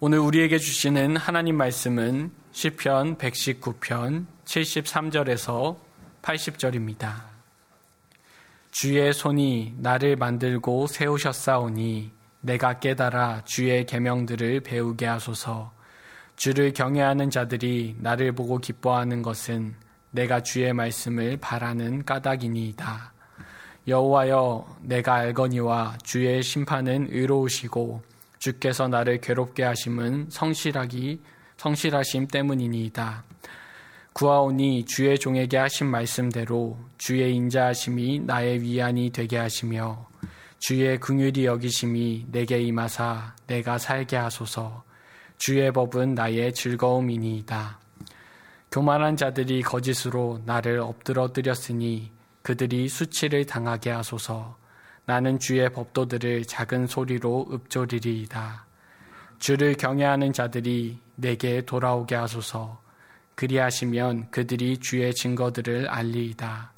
오늘 0.00 0.20
우리에게 0.20 0.58
주시는 0.58 1.16
하나님 1.16 1.56
말씀은 1.56 2.30
시편 2.52 3.18
119편 3.18 4.26
73절에서 4.44 5.76
80절입니다. 6.22 7.14
주의 8.70 9.12
손이 9.12 9.74
나를 9.78 10.14
만들고 10.14 10.86
세우셨사오니 10.86 12.12
내가 12.42 12.78
깨달아 12.78 13.42
주의 13.44 13.84
계명들을 13.84 14.60
배우게 14.60 15.04
하소서. 15.04 15.72
주를 16.36 16.72
경외하는 16.72 17.30
자들이 17.30 17.96
나를 17.98 18.30
보고 18.30 18.58
기뻐하는 18.58 19.22
것은 19.22 19.74
내가 20.12 20.44
주의 20.44 20.72
말씀을 20.72 21.38
바라는 21.38 22.04
까닭이니이다. 22.04 23.14
여호와여 23.88 24.76
내가 24.82 25.14
알거니와 25.14 25.98
주의 26.04 26.40
심판은 26.40 27.08
의로우시고 27.10 28.07
주께서 28.38 28.88
나를 28.88 29.20
괴롭게 29.20 29.64
하심은 29.64 30.26
성실하기 30.30 31.20
성실하심 31.56 32.28
때문이니이다. 32.28 33.24
구하오니 34.12 34.84
주의 34.86 35.16
종에게 35.18 35.56
하신 35.56 35.86
말씀대로 35.86 36.76
주의 36.98 37.34
인자하심이 37.34 38.20
나의 38.20 38.62
위안이 38.62 39.10
되게 39.10 39.36
하시며 39.36 40.08
주의 40.58 40.98
긍휼이 40.98 41.44
여기심이 41.44 42.26
내게 42.32 42.60
임하사 42.60 43.36
내가 43.46 43.78
살게 43.78 44.16
하소서. 44.16 44.82
주의 45.36 45.70
법은 45.72 46.14
나의 46.14 46.52
즐거움이니이다. 46.52 47.78
교만한 48.72 49.16
자들이 49.16 49.62
거짓으로 49.62 50.42
나를 50.44 50.80
엎드러뜨렸으니 50.80 52.10
그들이 52.42 52.88
수치를 52.88 53.46
당하게 53.46 53.90
하소서. 53.90 54.57
나는 55.08 55.38
주의 55.38 55.66
법도들을 55.72 56.44
작은 56.44 56.86
소리로 56.86 57.48
읊조리리이다. 57.50 58.66
주를 59.38 59.74
경외하는 59.74 60.34
자들이 60.34 61.00
내게 61.14 61.62
돌아오게 61.62 62.14
하소서. 62.14 62.78
그리하시면 63.34 64.30
그들이 64.30 64.76
주의 64.76 65.14
증거들을 65.14 65.88
알리이다. 65.88 66.74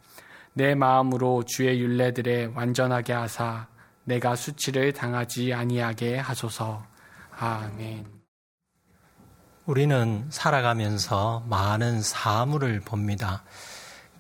내 0.53 0.77
마음으로 0.77 1.43
주의 1.43 1.81
윤례들에 1.81 2.53
완전하게 2.55 3.15
하사 3.15 3.67
내가 4.05 4.37
수치를 4.37 4.93
당하지 4.93 5.53
아니하게 5.53 6.19
하소서. 6.19 6.87
아멘. 7.37 8.07
우리는 9.67 10.27
살아가면서 10.31 11.43
많은 11.49 12.01
사물을 12.01 12.79
봅니다. 12.83 13.43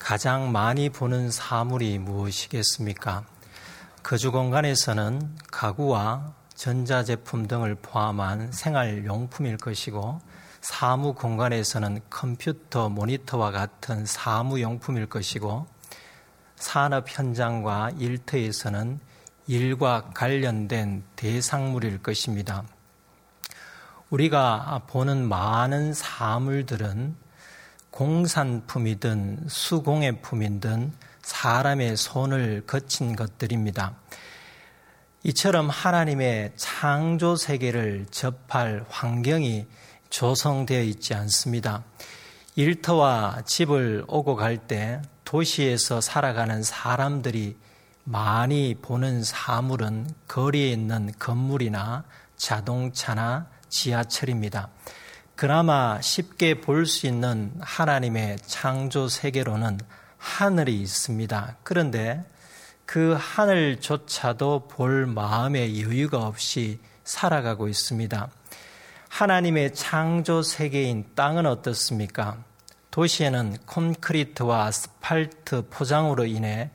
가장 0.00 0.50
많이 0.50 0.90
보는 0.90 1.30
사물이 1.30 2.00
무엇이겠습니까? 2.00 3.24
거주 4.02 4.32
공간에서는 4.32 5.36
가구와 5.52 6.32
전자제품 6.54 7.46
등을 7.46 7.76
포함한 7.76 8.50
생활용품일 8.52 9.56
것이고 9.58 10.20
사무 10.60 11.14
공간에서는 11.14 12.00
컴퓨터, 12.10 12.88
모니터와 12.88 13.50
같은 13.50 14.04
사무용품일 14.04 15.06
것이고 15.06 15.66
산업 16.56 17.06
현장과 17.08 17.92
일터에서는 17.98 19.00
일과 19.46 20.10
관련된 20.14 21.02
대상물일 21.16 22.02
것입니다. 22.02 22.64
우리가 24.10 24.82
보는 24.86 25.28
많은 25.28 25.94
사물들은 25.94 27.16
공산품이든 27.90 29.46
수공예품이든 29.48 30.92
사람의 31.22 31.96
손을 31.96 32.62
거친 32.66 33.16
것들입니다. 33.16 33.94
이처럼 35.22 35.68
하나님의 35.68 36.52
창조 36.56 37.36
세계를 37.36 38.06
접할 38.10 38.84
환경이 38.88 39.66
조성되어 40.08 40.82
있지 40.82 41.14
않습니다. 41.14 41.84
일터와 42.56 43.42
집을 43.44 44.04
오고 44.08 44.36
갈 44.36 44.58
때 44.58 45.02
도시에서 45.24 46.00
살아가는 46.00 46.62
사람들이 46.62 47.56
많이 48.04 48.74
보는 48.80 49.22
사물은 49.22 50.08
거리에 50.26 50.72
있는 50.72 51.12
건물이나 51.18 52.04
자동차나 52.36 53.46
지하철입니다. 53.68 54.68
그나마 55.36 56.00
쉽게 56.00 56.60
볼 56.60 56.86
수 56.86 57.06
있는 57.06 57.52
하나님의 57.60 58.38
창조 58.44 59.08
세계로는 59.08 59.78
하늘이 60.20 60.80
있습니다. 60.82 61.56
그런데 61.62 62.22
그 62.84 63.16
하늘조차도 63.18 64.68
볼 64.68 65.06
마음의 65.06 65.82
여유가 65.82 66.26
없이 66.26 66.78
살아가고 67.04 67.68
있습니다. 67.68 68.28
하나님의 69.08 69.74
창조 69.74 70.42
세계인 70.42 71.06
땅은 71.14 71.46
어떻습니까? 71.46 72.36
도시에는 72.90 73.56
콘크리트와 73.66 74.66
아스팔트 74.66 75.68
포장으로 75.70 76.26
인해 76.26 76.70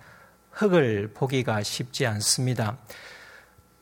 흙을 0.51 1.13
보기가 1.13 1.61
쉽지 1.63 2.05
않습니다. 2.07 2.77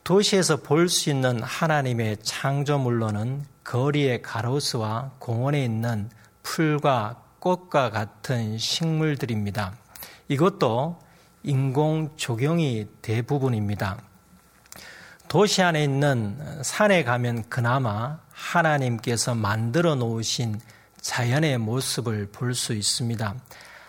도시에서 0.02 0.58
볼 0.58 0.88
수 0.88 1.08
있는 1.08 1.42
하나님의 1.42 2.18
창조물로는 2.22 3.46
거리의 3.64 4.20
가로수와 4.20 5.12
공원에 5.18 5.64
있는 5.64 6.10
풀과 6.42 7.23
꽃과 7.44 7.90
같은 7.90 8.56
식물들입니다. 8.56 9.74
이것도 10.28 10.98
인공 11.42 12.16
조경이 12.16 12.86
대부분입니다. 13.02 13.98
도시 15.28 15.60
안에 15.60 15.84
있는 15.84 16.38
산에 16.62 17.04
가면 17.04 17.50
그나마 17.50 18.18
하나님께서 18.32 19.34
만들어 19.34 19.94
놓으신 19.94 20.58
자연의 21.02 21.58
모습을 21.58 22.30
볼 22.32 22.54
수 22.54 22.72
있습니다. 22.72 23.34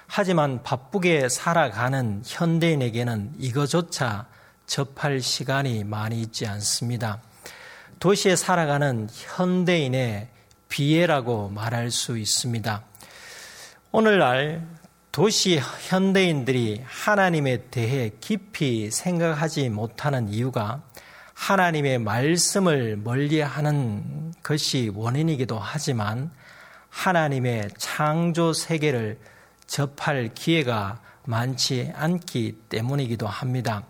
하지만 0.07 0.61
바쁘게 0.61 1.29
살아가는 1.29 2.23
현대인에게는 2.25 3.35
이거조차 3.39 4.27
접할 4.65 5.21
시간이 5.21 5.85
많이 5.85 6.19
있지 6.19 6.45
않습니다. 6.45 7.21
도시에 7.99 8.35
살아가는 8.35 9.07
현대인의 9.09 10.27
비애라고 10.67 11.49
말할 11.49 11.89
수 11.89 12.17
있습니다. 12.17 12.83
오늘날 13.97 14.61
도시 15.13 15.57
현대인들이 15.57 16.83
하나님에 16.85 17.69
대해 17.71 18.11
깊이 18.19 18.91
생각하지 18.91 19.69
못하는 19.69 20.27
이유가 20.27 20.83
하나님의 21.33 21.99
말씀을 21.99 22.97
멀리 22.97 23.39
하는 23.39 24.33
것이 24.43 24.91
원인이기도 24.93 25.57
하지만 25.57 26.29
하나님의 26.89 27.69
창조 27.77 28.51
세계를 28.51 29.17
접할 29.65 30.29
기회가 30.33 30.99
많지 31.23 31.93
않기 31.95 32.63
때문이기도 32.67 33.27
합니다. 33.27 33.83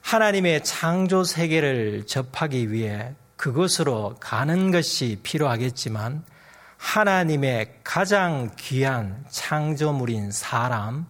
하나님의 0.00 0.64
창조 0.64 1.22
세계를 1.22 2.06
접하기 2.06 2.72
위해 2.72 3.12
그것으로 3.36 4.16
가는 4.20 4.70
것이 4.70 5.18
필요하겠지만 5.22 6.24
하나님의 6.82 7.78
가장 7.84 8.50
귀한 8.58 9.24
창조물인 9.30 10.32
사람, 10.32 11.06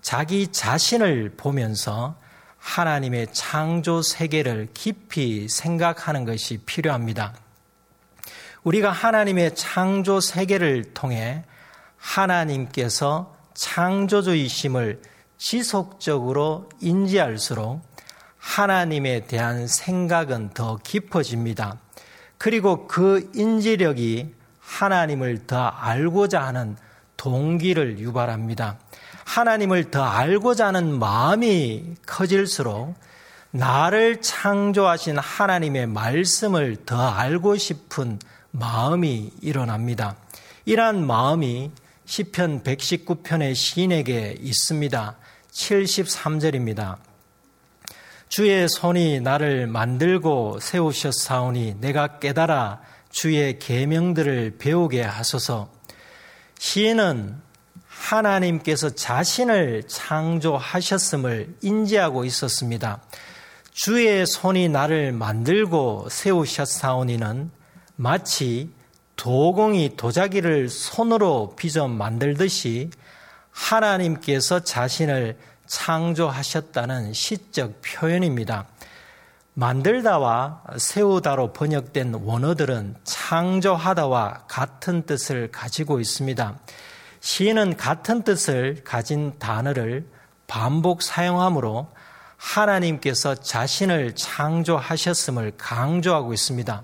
자기 0.00 0.46
자신을 0.46 1.34
보면서 1.36 2.14
하나님의 2.56 3.26
창조 3.32 4.00
세계를 4.00 4.68
깊이 4.72 5.48
생각하는 5.48 6.24
것이 6.24 6.58
필요합니다. 6.64 7.34
우리가 8.62 8.90
하나님의 8.90 9.56
창조 9.56 10.20
세계를 10.20 10.94
통해 10.94 11.44
하나님께서 11.98 13.36
창조주이심을 13.54 15.02
지속적으로 15.36 16.70
인지할수록 16.80 17.82
하나님에 18.38 19.26
대한 19.26 19.66
생각은 19.66 20.50
더 20.54 20.78
깊어집니다. 20.78 21.78
그리고 22.38 22.86
그 22.86 23.30
인지력이 23.34 24.41
하나님을 24.72 25.46
더 25.46 25.66
알고자 25.66 26.42
하는 26.42 26.76
동기를 27.18 27.98
유발합니다. 27.98 28.78
하나님을 29.24 29.90
더 29.90 30.02
알고자 30.02 30.68
하는 30.68 30.98
마음이 30.98 31.94
커질수록 32.06 32.94
나를 33.50 34.22
창조하신 34.22 35.18
하나님의 35.18 35.86
말씀을 35.88 36.84
더 36.86 37.10
알고 37.10 37.56
싶은 37.58 38.18
마음이 38.50 39.30
일어납니다. 39.42 40.16
이러한 40.64 41.06
마음이 41.06 41.70
시편 42.06 42.62
119편의 42.62 43.54
시인에게 43.54 44.36
있습니다. 44.40 45.16
73절입니다. 45.50 46.96
주의 48.28 48.66
손이 48.66 49.20
나를 49.20 49.66
만들고 49.66 50.58
세우셨사오니 50.60 51.76
내가 51.80 52.18
깨달아 52.18 52.80
주의 53.12 53.58
계명들을 53.58 54.56
배우게 54.58 55.02
하소서. 55.02 55.70
시인은 56.58 57.40
하나님께서 57.86 58.90
자신을 58.90 59.84
창조하셨음을 59.86 61.56
인지하고 61.62 62.24
있었습니다. 62.24 63.00
주의 63.70 64.26
손이 64.26 64.68
나를 64.68 65.12
만들고 65.12 66.08
세우셨사오니는 66.10 67.50
마치 67.96 68.70
도공이 69.16 69.96
도자기를 69.96 70.68
손으로 70.68 71.54
빚어 71.56 71.86
만들듯이 71.88 72.90
하나님께서 73.50 74.60
자신을 74.60 75.38
창조하셨다는 75.66 77.12
시적 77.12 77.80
표현입니다. 77.82 78.66
만들다와 79.54 80.62
세우다로 80.78 81.52
번역된 81.52 82.14
원어들은 82.14 82.96
창조하다와 83.04 84.44
같은 84.48 85.04
뜻을 85.04 85.50
가지고 85.50 86.00
있습니다. 86.00 86.58
시인은 87.20 87.76
같은 87.76 88.22
뜻을 88.22 88.82
가진 88.82 89.38
단어를 89.38 90.06
반복 90.46 91.02
사용하므로 91.02 91.88
하나님께서 92.36 93.34
자신을 93.36 94.14
창조하셨음을 94.14 95.52
강조하고 95.56 96.32
있습니다. 96.32 96.82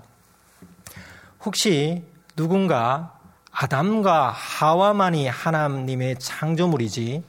혹시 1.41 2.05
누군가 2.35 3.17
아담과 3.51 4.29
하와만이 4.29 5.27
하나님의 5.27 6.17
창조물이지 6.19 7.23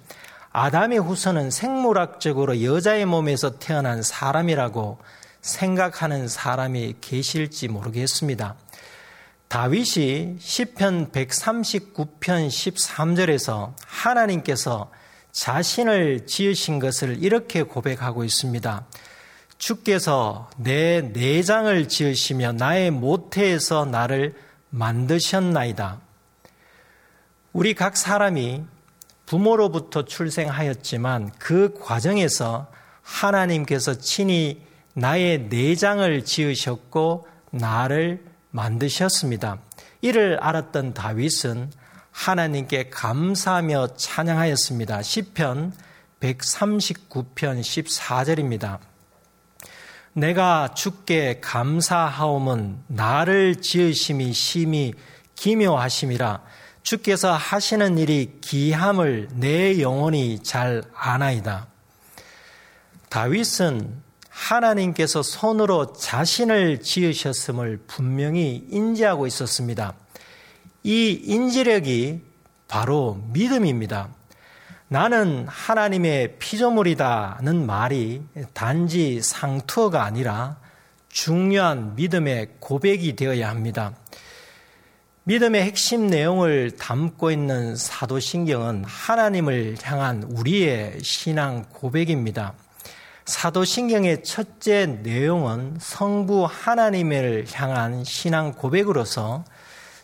아담의 0.52 0.98
후손은 0.98 1.50
생물학적으로 1.50 2.62
여자의 2.62 3.06
몸에서 3.06 3.58
태어난 3.58 4.02
사람이라고 4.02 4.98
생각하는 5.40 6.28
사람이 6.28 6.96
계실지 7.00 7.69
모르겠습니다. 7.69 8.56
다윗이 9.48 10.37
시편 10.38 11.10
139편 11.10 12.20
13절에서 12.20 13.75
하나님께서 13.84 14.90
자신을 15.32 16.26
지으신 16.26 16.78
것을 16.78 17.22
이렇게 17.22 17.62
고백하고 17.62 18.25
있습니다. 18.25 18.87
주께서 19.58 20.48
내 20.56 21.00
내장을 21.00 21.88
지으시며 21.88 22.52
나의 22.52 22.90
모태에서 22.90 23.84
나를 23.84 24.34
만드셨나이다. 24.70 26.00
우리 27.52 27.75
각 27.75 27.96
사람이 27.96 28.62
부모로부터 29.26 30.04
출생하였지만 30.04 31.32
그 31.38 31.75
과정에서 31.81 32.70
하나님께서 33.02 33.94
친히 33.98 34.62
나의 35.00 35.47
내장을 35.49 36.25
지으셨고 36.26 37.26
나를 37.52 38.23
만드셨습니다. 38.50 39.58
이를 40.02 40.38
알았던 40.41 40.93
다윗은 40.93 41.73
하나님께 42.11 42.91
감사하며 42.91 43.94
찬양하였습니다. 43.97 45.00
시편 45.00 45.73
139편 46.20 47.35
14절입니다. 47.35 48.79
내가 50.12 50.75
주께 50.75 51.41
감사하옴은 51.41 52.82
나를 52.88 53.62
지으심이 53.62 54.35
심히 54.35 54.93
기묘하심이라 55.35 56.43
주께서 56.82 57.32
하시는 57.32 57.96
일이 57.96 58.37
기함을 58.43 59.29
내 59.32 59.81
영혼이 59.81 60.43
잘 60.43 60.82
아나이다. 60.94 61.69
다윗은 63.08 64.09
하나님께서 64.40 65.22
손으로 65.22 65.92
자신을 65.92 66.81
지으셨음을 66.81 67.81
분명히 67.87 68.66
인지하고 68.70 69.26
있었습니다. 69.26 69.94
이 70.82 71.10
인지력이 71.25 72.22
바로 72.66 73.22
믿음입니다. 73.32 74.08
나는 74.88 75.46
하나님의 75.46 76.38
피조물이다는 76.38 77.66
말이 77.66 78.22
단지 78.54 79.20
상투어가 79.22 80.02
아니라 80.04 80.56
중요한 81.10 81.94
믿음의 81.94 82.56
고백이 82.60 83.16
되어야 83.16 83.48
합니다. 83.48 83.93
믿음의 85.25 85.62
핵심 85.62 86.06
내용을 86.06 86.72
담고 86.72 87.31
있는 87.31 87.76
사도신경은 87.76 88.84
하나님을 88.84 89.76
향한 89.82 90.22
우리의 90.25 91.00
신앙 91.02 91.66
고백입니다. 91.72 92.54
사도신경의 93.31 94.25
첫째 94.25 94.87
내용은 94.87 95.77
성부 95.79 96.49
하나님을 96.50 97.47
향한 97.53 98.03
신앙 98.03 98.53
고백으로서 98.53 99.44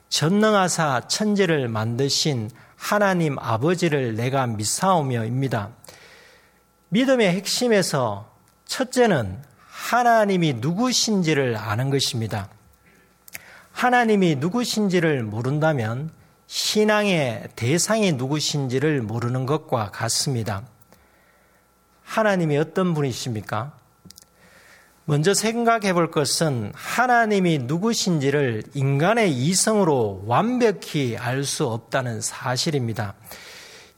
전능하사 0.09 1.09
천지를 1.09 1.67
만드신 1.67 2.51
하나님 2.77 3.37
아버지를 3.41 4.15
내가 4.15 4.47
믿사오며입니다. 4.47 5.71
믿음의 6.91 7.31
핵심에서 7.31 8.31
첫째는 8.65 9.43
하나님이 9.67 10.55
누구신지를 10.61 11.57
아는 11.57 11.91
것입니다. 11.91 12.49
하나님이 13.73 14.37
누구신지를 14.37 15.25
모른다면 15.25 16.13
신앙의 16.47 17.49
대상이 17.57 18.13
누구신지를 18.13 19.03
모르는 19.03 19.47
것과 19.47 19.91
같습니다. 19.91 20.63
하나님이 22.07 22.57
어떤 22.57 22.95
분이십니까? 22.95 23.73
먼저 25.05 25.35
생각해 25.35 25.93
볼 25.93 26.11
것은 26.11 26.73
하나님이 26.75 27.59
누구신지를 27.59 28.63
인간의 28.75 29.33
이성으로 29.33 30.25
완벽히 30.27 31.17
알 31.19 31.45
수 31.45 31.67
없다는 31.67 32.21
사실입니다. 32.21 33.15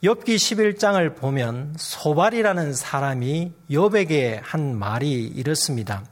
욥기 0.03 0.37
11장을 0.37 1.17
보면 1.17 1.75
소발이라는 1.79 2.75
사람이 2.75 3.53
욥에게 3.71 4.41
한 4.43 4.79
말이 4.79 5.25
이렇습니다. 5.25 6.05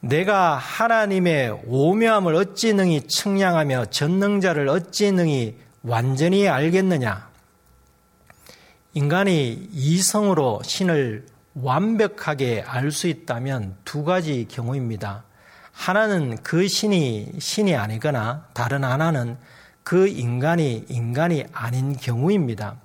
내가 0.00 0.56
하나님의 0.56 1.62
오묘함을 1.66 2.34
어찌 2.34 2.72
능히 2.72 3.02
측량하며 3.06 3.86
전능자를 3.86 4.68
어찌 4.68 5.12
능히 5.12 5.56
완전히 5.82 6.48
알겠느냐? 6.48 7.28
인간이 8.96 9.68
이성으로 9.74 10.62
신을 10.64 11.26
완벽하게 11.52 12.64
알 12.66 12.90
수 12.90 13.08
있다면 13.08 13.76
두 13.84 14.04
가지 14.04 14.48
경우입니다. 14.48 15.24
하나는 15.70 16.38
그 16.42 16.66
신이 16.66 17.32
신이 17.38 17.76
아니거나 17.76 18.46
다른 18.54 18.84
하나는 18.84 19.36
그 19.82 20.08
인간이 20.08 20.86
인간이 20.88 21.44
아닌 21.52 21.94
경우입니다. 21.94 22.76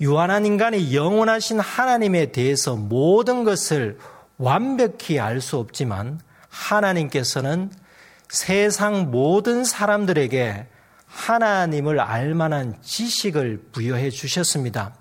유한한 0.00 0.46
인간이 0.46 0.96
영원하신 0.96 1.60
하나님에 1.60 2.32
대해서 2.32 2.74
모든 2.74 3.44
것을 3.44 3.98
완벽히 4.38 5.20
알 5.20 5.42
수 5.42 5.58
없지만 5.58 6.18
하나님께서는 6.48 7.70
세상 8.30 9.10
모든 9.10 9.64
사람들에게 9.64 10.66
하나님을 11.04 12.00
알 12.00 12.34
만한 12.34 12.74
지식을 12.80 13.64
부여해 13.72 14.08
주셨습니다. 14.08 14.94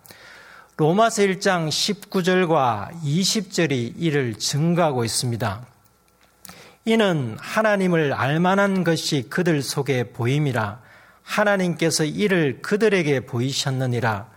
로마서 0.80 1.24
1장 1.24 1.68
19절과 1.68 3.04
20절이 3.04 3.96
이를 3.98 4.36
증가하고 4.36 5.04
있습니다. 5.04 5.66
이는 6.86 7.36
하나님을 7.38 8.14
알 8.14 8.40
만한 8.40 8.86
것이 8.86 9.28
그들 9.30 9.62
속에 9.62 10.14
보임이라 10.14 10.80
하나님께서 11.22 12.06
이를 12.06 12.62
그들에게 12.62 13.26
보이셨느니라 13.26 14.30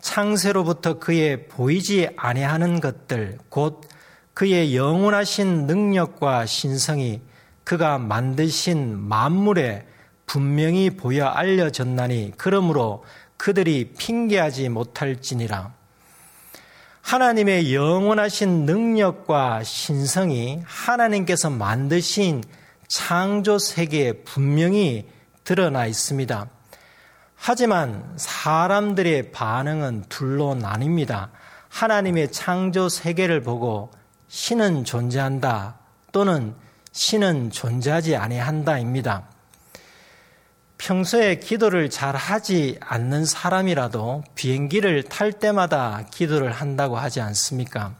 창세로부터 0.00 1.00
그의 1.00 1.48
보이지 1.48 2.08
아니하는 2.16 2.80
것들 2.80 3.36
곧 3.50 3.86
그의 4.32 4.74
영원하신 4.74 5.66
능력과 5.66 6.46
신성이 6.46 7.20
그가 7.62 7.98
만드신 7.98 8.98
만물에 8.98 9.86
분명히 10.24 10.88
보여 10.88 11.26
알려졌나니 11.26 12.32
그러므로 12.38 13.04
그들이 13.36 13.92
핑계하지 13.98 14.70
못할지니라. 14.70 15.79
하나님의 17.02 17.74
영원하신 17.74 18.66
능력과 18.66 19.64
신성이 19.64 20.60
하나님께서 20.64 21.50
만드신 21.50 22.44
창조 22.88 23.58
세계에 23.58 24.12
분명히 24.24 25.08
드러나 25.44 25.86
있습니다. 25.86 26.46
하지만 27.34 28.12
사람들의 28.16 29.32
반응은 29.32 30.04
둘로 30.08 30.54
나뉩니다. 30.54 31.30
하나님의 31.70 32.32
창조 32.32 32.88
세계를 32.88 33.42
보고 33.42 33.90
신은 34.28 34.84
존재한다 34.84 35.78
또는 36.12 36.54
신은 36.92 37.50
존재하지 37.50 38.16
아니한다입니다. 38.16 39.29
평소에 40.80 41.34
기도를 41.34 41.90
잘 41.90 42.16
하지 42.16 42.78
않는 42.80 43.26
사람이라도 43.26 44.24
비행기를 44.34 45.02
탈 45.02 45.30
때마다 45.30 46.06
기도를 46.10 46.52
한다고 46.52 46.96
하지 46.96 47.20
않습니까? 47.20 47.94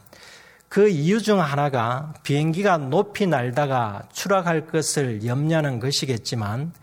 그 0.67 0.89
이유 0.89 1.21
중 1.21 1.39
하나가 1.39 2.11
비행기가 2.23 2.77
높이 2.77 3.27
날다가 3.27 4.07
추락할 4.11 4.65
것을 4.65 5.23
염려하는 5.23 5.79
것이겠지만 5.79 6.73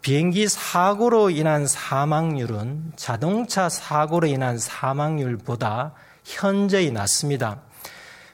비행기 0.00 0.48
사고로 0.48 1.28
인한 1.28 1.66
사망률은 1.66 2.92
자동차 2.96 3.68
사고로 3.68 4.26
인한 4.26 4.56
사망률보다 4.56 5.92
현저히 6.24 6.90
낮습니다. 6.90 7.60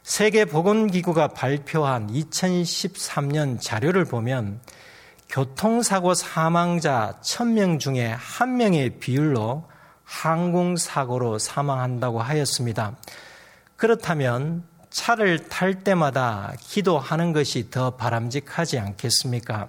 세계보건기구가 0.04 1.28
발표한 1.28 2.06
2013년 2.12 3.60
자료를 3.60 4.04
보면 4.04 4.60
교통사고 5.28 6.14
사망자 6.14 7.18
1000명 7.22 7.78
중에 7.80 8.14
한 8.16 8.56
명의 8.56 8.98
비율로 8.98 9.68
항공사고로 10.04 11.38
사망한다고 11.38 12.22
하였습니다. 12.22 12.96
그렇다면 13.76 14.64
차를 14.90 15.48
탈 15.48 15.82
때마다 15.82 16.52
기도하는 16.60 17.32
것이 17.32 17.70
더 17.70 17.90
바람직하지 17.90 18.78
않겠습니까? 18.78 19.68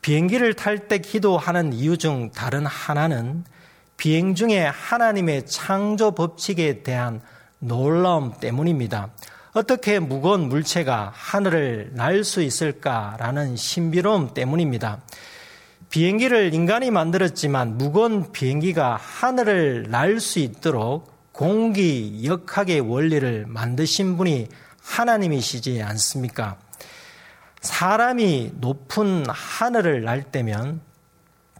비행기를 0.00 0.54
탈 0.54 0.88
때 0.88 0.98
기도하는 0.98 1.72
이유 1.72 1.98
중 1.98 2.30
다른 2.30 2.66
하나는 2.66 3.44
비행 3.96 4.34
중에 4.34 4.64
하나님의 4.66 5.46
창조 5.46 6.12
법칙에 6.12 6.82
대한 6.82 7.20
놀라움 7.58 8.32
때문입니다. 8.38 9.10
어떻게 9.54 10.00
무거운 10.00 10.48
물체가 10.48 11.12
하늘을 11.14 11.90
날 11.94 12.24
수 12.24 12.42
있을까라는 12.42 13.54
신비로움 13.54 14.34
때문입니다. 14.34 15.00
비행기를 15.90 16.52
인간이 16.52 16.90
만들었지만 16.90 17.78
무거운 17.78 18.32
비행기가 18.32 18.96
하늘을 18.96 19.86
날 19.90 20.18
수 20.18 20.40
있도록 20.40 21.14
공기 21.30 22.22
역학의 22.24 22.80
원리를 22.80 23.44
만드신 23.46 24.16
분이 24.16 24.48
하나님이시지 24.82 25.82
않습니까? 25.82 26.58
사람이 27.60 28.54
높은 28.56 29.24
하늘을 29.28 30.02
날 30.02 30.24
때면 30.24 30.80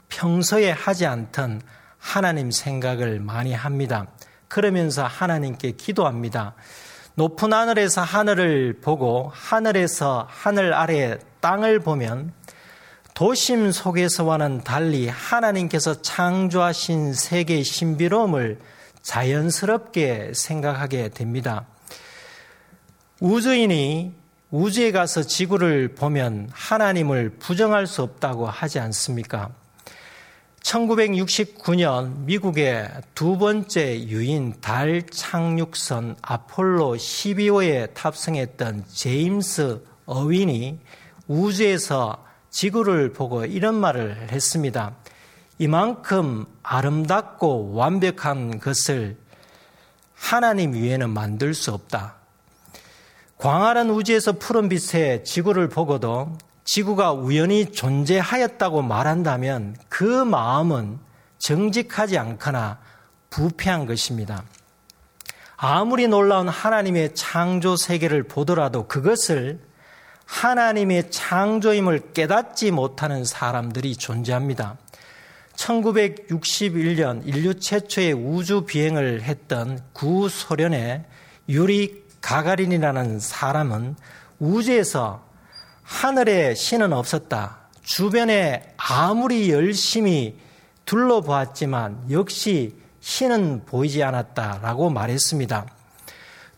평소에 0.08 0.72
하지 0.72 1.06
않던 1.06 1.62
하나님 1.98 2.50
생각을 2.50 3.20
많이 3.20 3.52
합니다. 3.52 4.08
그러면서 4.48 5.04
하나님께 5.06 5.72
기도합니다. 5.72 6.54
높은 7.16 7.52
하늘에서 7.52 8.02
하늘을 8.02 8.80
보고 8.80 9.30
하늘에서 9.32 10.26
하늘 10.28 10.74
아래 10.74 11.16
땅을 11.40 11.78
보면 11.80 12.32
도심 13.14 13.70
속에서와는 13.70 14.64
달리 14.64 15.08
하나님께서 15.08 16.02
창조하신 16.02 17.14
세계의 17.14 17.62
신비로움을 17.62 18.58
자연스럽게 19.02 20.32
생각하게 20.34 21.10
됩니다. 21.10 21.66
우주인이 23.20 24.12
우주에 24.50 24.90
가서 24.90 25.22
지구를 25.22 25.94
보면 25.94 26.48
하나님을 26.52 27.36
부정할 27.38 27.86
수 27.86 28.02
없다고 28.02 28.46
하지 28.46 28.80
않습니까? 28.80 29.50
1969년 30.64 32.24
미국의 32.24 32.90
두 33.14 33.36
번째 33.36 34.00
유인 34.08 34.54
달 34.62 35.02
착륙선 35.06 36.16
아폴로 36.22 36.96
12호에 36.96 37.92
탑승했던 37.92 38.86
제임스 38.88 39.84
어윈이 40.06 40.80
우주에서 41.28 42.24
지구를 42.50 43.12
보고 43.12 43.44
이런 43.44 43.74
말을 43.74 44.30
했습니다. 44.30 44.96
이만큼 45.58 46.46
아름답고 46.62 47.74
완벽한 47.74 48.58
것을 48.58 49.18
하나님 50.14 50.72
위에는 50.72 51.10
만들 51.10 51.52
수 51.52 51.72
없다. 51.72 52.16
광활한 53.36 53.90
우주에서 53.90 54.32
푸른 54.32 54.70
빛의 54.70 55.24
지구를 55.24 55.68
보고도 55.68 56.38
지구가 56.64 57.12
우연히 57.12 57.72
존재하였다고 57.72 58.82
말한다면 58.82 59.76
그 59.88 60.04
마음은 60.04 60.98
정직하지 61.38 62.18
않거나 62.18 62.78
부패한 63.30 63.86
것입니다. 63.86 64.44
아무리 65.56 66.08
놀라운 66.08 66.48
하나님의 66.48 67.14
창조 67.14 67.76
세계를 67.76 68.24
보더라도 68.24 68.86
그것을 68.86 69.60
하나님의 70.24 71.10
창조임을 71.10 72.12
깨닫지 72.12 72.70
못하는 72.70 73.24
사람들이 73.24 73.96
존재합니다. 73.96 74.78
1961년 75.56 77.26
인류 77.26 77.54
최초의 77.60 78.14
우주 78.14 78.62
비행을 78.62 79.22
했던 79.22 79.80
구소련의 79.92 81.04
유리 81.48 82.04
가가린이라는 82.20 83.20
사람은 83.20 83.96
우주에서 84.38 85.22
하늘에 85.84 86.54
신은 86.54 86.92
없었다. 86.92 87.58
주변에 87.82 88.74
아무리 88.76 89.50
열심히 89.50 90.38
둘러보았지만 90.86 92.06
역시 92.10 92.74
신은 93.00 93.66
보이지 93.66 94.02
않았다라고 94.02 94.90
말했습니다. 94.90 95.66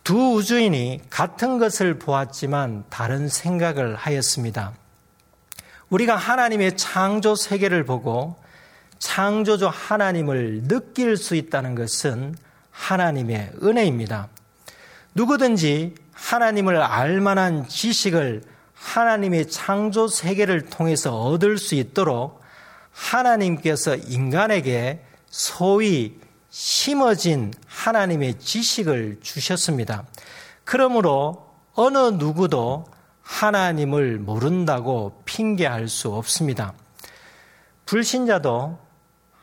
두 0.04 0.34
우주인이 0.34 1.02
같은 1.10 1.58
것을 1.58 1.98
보았지만 1.98 2.84
다른 2.88 3.28
생각을 3.28 3.96
하였습니다. 3.96 4.72
우리가 5.90 6.14
하나님의 6.14 6.76
창조 6.76 7.34
세계를 7.34 7.84
보고 7.84 8.36
창조주 9.00 9.68
하나님을 9.68 10.68
느낄 10.68 11.16
수 11.16 11.34
있다는 11.34 11.74
것은 11.74 12.36
하나님의 12.70 13.52
은혜입니다. 13.62 14.28
누구든지 15.14 15.94
하나님을 16.12 16.80
알 16.80 17.20
만한 17.20 17.66
지식을 17.68 18.42
하나님의 18.76 19.48
창조 19.50 20.06
세계를 20.06 20.66
통해서 20.66 21.18
얻을 21.18 21.58
수 21.58 21.74
있도록 21.74 22.40
하나님께서 22.92 23.96
인간에게 23.96 25.02
소위 25.28 26.18
심어진 26.50 27.52
하나님의 27.66 28.38
지식을 28.38 29.18
주셨습니다. 29.22 30.06
그러므로 30.64 31.46
어느 31.74 31.98
누구도 31.98 32.86
하나님을 33.22 34.18
모른다고 34.18 35.20
핑계할 35.24 35.88
수 35.88 36.12
없습니다. 36.12 36.72
불신자도 37.86 38.78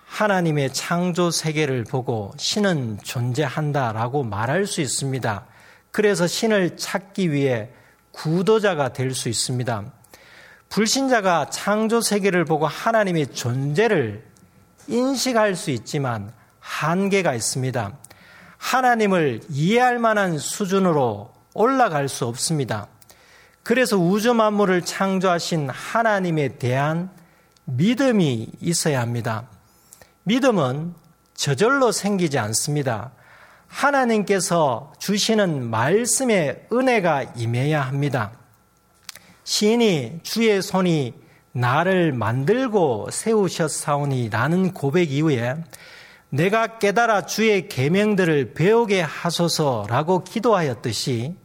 하나님의 0.05 0.73
창조 0.73 1.31
세계를 1.31 1.83
보고 1.83 2.33
신은 2.37 2.99
존재한다라고 3.03 4.23
말할 4.23 4.67
수 4.67 4.81
있습니다. 4.81 5.45
그래서 5.91 6.27
신을 6.27 6.77
찾기 6.77 7.31
위해 7.31 7.69
구도자가 8.13 8.93
될 8.93 9.13
수 9.13 9.27
있습니다. 9.27 9.91
불신자가 10.70 11.50
창조 11.51 12.01
세계를 12.01 12.46
보고 12.46 12.65
하나님의 12.65 13.27
존재를 13.27 14.25
인식할 14.88 15.55
수 15.55 15.70
있지만 15.72 16.32
한계가 16.60 17.36
있습니다. 17.36 17.98
하나님을 18.58 19.41
이해할 19.50 20.00
만한 20.00 20.38
수준으로 20.39 21.34
올라갈 21.53 22.08
수 22.10 22.25
없습니다. 22.25 22.88
그래서 23.62 23.98
우주 23.98 24.34
만물을 24.34 24.82
창조하신 24.82 25.70
하나님에 25.70 26.58
대한 26.58 27.12
믿음이 27.65 28.50
있어야 28.60 29.01
합니다. 29.01 29.48
믿음은 30.24 30.96
저절로 31.36 31.91
생기지 31.91 32.39
않습니다. 32.39 33.12
하나님께서 33.74 34.94
주시는 35.00 35.70
말씀의 35.70 36.68
은혜가 36.72 37.24
임해야 37.36 37.82
합니다. 37.82 38.32
시인이 39.44 40.20
주의 40.22 40.62
손이 40.62 41.13
나를 41.51 42.13
만들고 42.13 43.10
세우셨사오니 43.12 44.30
라는 44.30 44.74
고백 44.74 45.12
이후에 45.12 45.56
내가 46.30 46.77
깨달아 46.80 47.25
주의 47.25 47.68
계명들을 47.68 48.53
배우게 48.53 49.01
하소서라고 49.01 50.24
기도하였듯이 50.24 51.36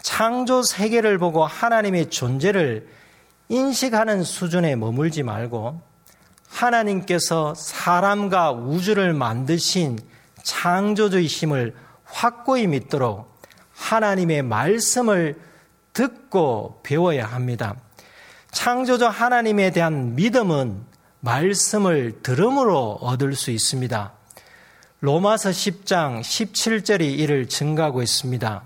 창조 0.00 0.62
세계를 0.62 1.18
보고 1.18 1.44
하나님의 1.44 2.10
존재를 2.10 2.88
인식하는 3.48 4.22
수준에 4.22 4.76
머물지 4.76 5.22
말고 5.22 5.80
하나님께서 6.48 7.54
사람과 7.54 8.52
우주를 8.52 9.12
만드신 9.12 9.98
창조주의심을 10.44 11.74
확고히 12.04 12.66
믿도록 12.68 13.34
하나님의 13.74 14.42
말씀을 14.42 15.40
듣고 15.92 16.80
배워야 16.82 17.26
합니다. 17.26 17.74
창조주 18.52 19.06
하나님에 19.06 19.70
대한 19.72 20.14
믿음은 20.14 20.84
말씀을 21.20 22.22
들음으로 22.22 22.98
얻을 23.00 23.34
수 23.34 23.50
있습니다. 23.50 24.12
로마서 25.00 25.50
10장 25.50 26.20
17절이 26.20 27.18
이를 27.18 27.48
증가하고 27.48 28.02
있습니다. 28.02 28.62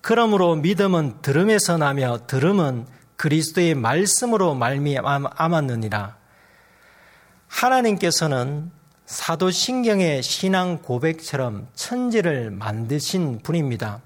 그러므로 0.00 0.54
믿음은 0.56 1.22
들음에서 1.22 1.78
나며 1.78 2.26
들음은 2.26 2.86
그리스도의 3.16 3.74
말씀으로 3.74 4.54
말미암았느니라. 4.54 6.16
하나님께서는 7.48 8.70
사도신경의 9.06 10.20
신앙 10.24 10.78
고백처럼 10.78 11.68
천지를 11.76 12.50
만드신 12.50 13.38
분입니다. 13.44 14.00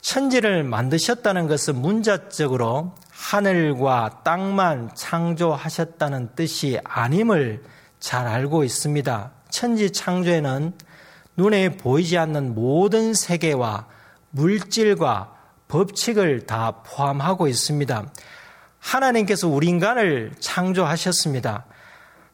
천지를 0.00 0.62
만드셨다는 0.62 1.48
것은 1.48 1.74
문자적으로 1.80 2.94
하늘과 3.10 4.20
땅만 4.22 4.92
창조하셨다는 4.94 6.36
뜻이 6.36 6.78
아님을 6.84 7.64
잘 7.98 8.28
알고 8.28 8.62
있습니다. 8.62 9.32
천지 9.50 9.90
창조에는 9.90 10.74
눈에 11.36 11.76
보이지 11.76 12.16
않는 12.16 12.54
모든 12.54 13.14
세계와 13.14 13.88
물질과 14.30 15.34
법칙을 15.66 16.46
다 16.46 16.82
포함하고 16.86 17.48
있습니다. 17.48 18.06
하나님께서 18.78 19.48
우리 19.48 19.66
인간을 19.66 20.34
창조하셨습니다. 20.38 21.66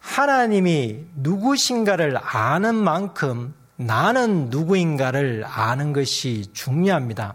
하나님이 0.06 1.04
누구신가를 1.16 2.16
아는 2.22 2.76
만큼 2.76 3.54
나는 3.75 4.50
누구인가를 4.50 5.44
아는 5.44 5.92
것이 5.92 6.46
중요합니다. 6.52 7.34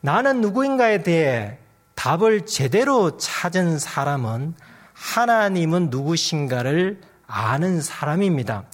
나는 0.00 0.40
누구인가에 0.40 1.02
대해 1.02 1.58
답을 1.94 2.46
제대로 2.46 3.18
찾은 3.18 3.78
사람은 3.78 4.54
하나님은 4.94 5.90
누구신가를 5.90 7.02
아는 7.26 7.82
사람입니다. 7.82 8.64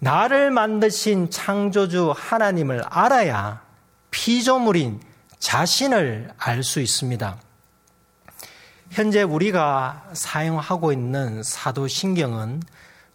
나를 0.00 0.50
만드신 0.50 1.30
창조주 1.30 2.12
하나님을 2.14 2.82
알아야 2.90 3.62
피조물인 4.10 5.00
자신을 5.38 6.32
알 6.36 6.64
수 6.64 6.80
있습니다. 6.80 7.38
현재 8.94 9.22
우리가 9.22 10.04
사용하고 10.12 10.92
있는 10.92 11.42
사도신경은 11.42 12.62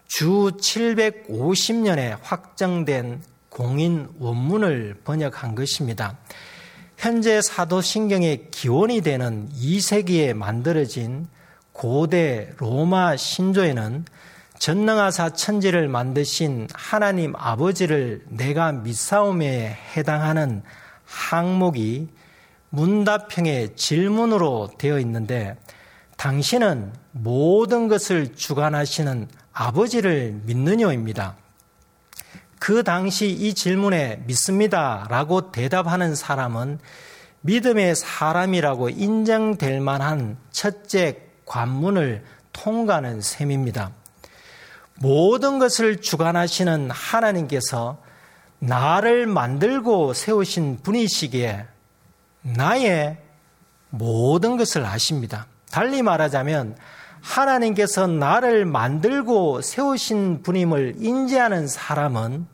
주 0.10 0.52
750년에 0.60 2.18
확정된 2.22 3.24
공인 3.48 4.10
원문을 4.20 4.98
번역한 5.06 5.56
것입니다. 5.56 6.18
현재 6.98 7.42
사도신경의 7.42 8.52
기원이 8.52 9.00
되는 9.00 9.48
2세기에 9.54 10.34
만들어진 10.34 11.30
고대 11.72 12.52
로마 12.58 13.16
신조에는 13.16 14.04
전능하사 14.58 15.30
천지를 15.30 15.88
만드신 15.88 16.68
하나님 16.74 17.34
아버지를 17.38 18.26
내가 18.28 18.74
믿사움에 18.74 19.78
해당하는 19.96 20.62
항목이 21.06 22.10
문답형의 22.70 23.76
질문으로 23.76 24.70
되어 24.78 25.00
있는데 25.00 25.58
당신은 26.18 26.94
모든 27.12 27.88
것을 27.88 28.36
주관하시는 28.36 29.28
아버지를 29.54 30.42
믿느냐입니다. 30.44 31.38
그 32.60 32.84
당시 32.84 33.30
이 33.30 33.54
질문에 33.54 34.24
믿습니다 34.28 35.08
라고 35.10 35.52
대답하는 35.52 36.14
사람은 36.16 36.80
믿음의 37.42 37.96
사람이라고 37.96 38.90
인정될 38.90 39.80
만한 39.80 40.38
첫째 40.52 41.22
관문을 41.46 42.24
통과하는 42.52 43.22
셈입니다. 43.22 43.92
모든 44.96 45.60
것을 45.60 46.02
주관하시는 46.02 46.92
하나님께서 46.92 48.02
나를 48.60 49.26
만들고 49.26 50.14
세우신 50.14 50.80
분이시기에 50.84 51.66
나의 52.42 53.18
모든 53.90 54.58
것을 54.58 54.86
아십니다. 54.86 55.48
달리 55.72 56.02
말하자면 56.02 56.78
하나님께서 57.22 58.08
나를 58.08 58.66
만들고 58.66 59.62
세우신 59.62 60.42
분임을 60.44 60.96
인지하는 61.00 61.68
사람은 61.68 62.48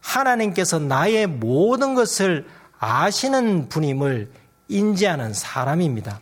하나님께서 0.00 0.78
나의 0.78 1.26
모든 1.26 1.94
것을 1.94 2.46
아시는 2.78 3.68
분임을 3.68 4.30
인지하는 4.68 5.32
사람입니다. 5.32 6.20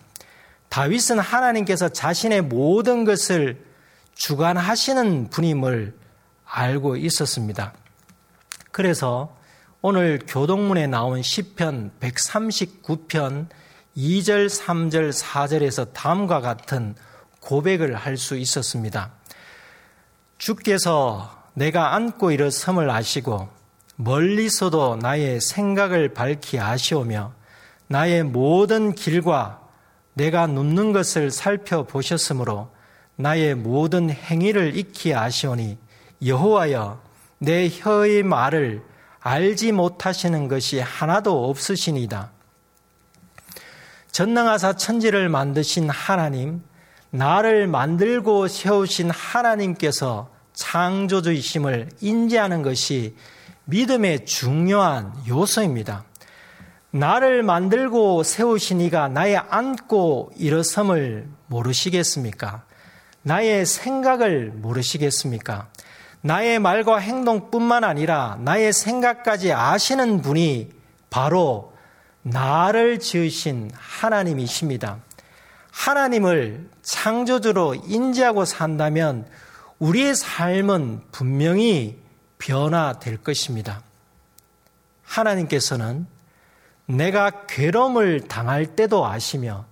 다윗은 0.68 1.18
하나님께서 1.18 1.88
자신의 1.88 2.42
모든 2.42 3.04
것을 3.04 3.64
주관하시는 4.14 5.30
분임을 5.30 5.94
알고 6.44 6.96
있었습니다. 6.96 7.72
그래서 8.70 9.34
오늘 9.82 10.18
교동문에 10.26 10.88
나온 10.88 11.22
시편 11.22 11.92
139편 12.00 13.46
2절, 13.96 14.50
3절, 14.50 15.10
4절에서 15.10 15.94
다음과 15.94 16.42
같은 16.42 16.94
고백을 17.40 17.94
할 17.94 18.18
수 18.18 18.36
있었습니다. 18.36 19.10
주께서 20.36 21.34
내가 21.54 21.94
안고 21.94 22.30
일어섬을 22.30 22.90
아시고 22.90 23.48
멀리서도 23.96 24.96
나의 24.96 25.40
생각을 25.40 26.12
밝히 26.12 26.60
아시오며 26.60 27.32
나의 27.86 28.24
모든 28.24 28.94
길과 28.94 29.62
내가 30.12 30.46
눕는 30.46 30.92
것을 30.92 31.30
살펴보셨으므로 31.30 32.70
나의 33.16 33.54
모든 33.54 34.10
행위를 34.10 34.76
익히 34.76 35.14
아시오니 35.14 35.78
여호와여 36.26 37.00
내 37.38 37.70
혀의 37.70 38.24
말을 38.24 38.89
알지 39.20 39.72
못하시는 39.72 40.48
것이 40.48 40.80
하나도 40.80 41.48
없으시니다. 41.48 42.30
전능하사 44.10 44.74
천지를 44.74 45.28
만드신 45.28 45.88
하나님, 45.90 46.62
나를 47.10 47.66
만들고 47.66 48.48
세우신 48.48 49.10
하나님께서 49.10 50.30
창조주이심을 50.54 51.90
인지하는 52.00 52.62
것이 52.62 53.14
믿음의 53.64 54.26
중요한 54.26 55.12
요소입니다. 55.28 56.04
나를 56.92 57.42
만들고 57.42 58.24
세우신 58.24 58.80
이가 58.80 59.08
나의 59.08 59.36
안고 59.36 60.32
일어섬을 60.36 61.28
모르시겠습니까? 61.46 62.64
나의 63.22 63.64
생각을 63.64 64.50
모르시겠습니까? 64.54 65.68
나의 66.22 66.58
말과 66.58 66.98
행동뿐만 66.98 67.84
아니라 67.84 68.38
나의 68.40 68.72
생각까지 68.72 69.52
아시는 69.52 70.22
분이 70.22 70.70
바로 71.08 71.72
나를 72.22 72.98
지으신 72.98 73.70
하나님이십니다. 73.74 74.98
하나님을 75.70 76.68
창조주로 76.82 77.74
인지하고 77.74 78.44
산다면 78.44 79.26
우리의 79.78 80.14
삶은 80.14 81.02
분명히 81.10 81.98
변화될 82.38 83.18
것입니다. 83.18 83.82
하나님께서는 85.04 86.06
내가 86.86 87.46
괴로움을 87.46 88.28
당할 88.28 88.66
때도 88.66 89.06
아시며 89.06 89.64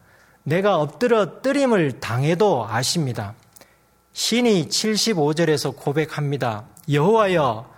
내가 0.44 0.78
엎드려 0.78 1.42
뜨림을 1.42 2.00
당해도 2.00 2.66
아십니다. 2.68 3.34
신이 4.18 4.66
75절에서 4.66 5.76
고백합니다. 5.76 6.64
여호와여 6.90 7.72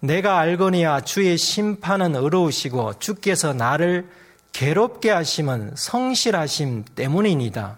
내가 0.00 0.38
알거니와 0.38 1.02
주의 1.02 1.36
심판은 1.36 2.16
의로우시고 2.16 2.98
주께서 2.98 3.52
나를 3.52 4.08
괴롭게 4.54 5.10
하심은 5.10 5.74
성실하심 5.76 6.86
때문이니다. 6.94 7.76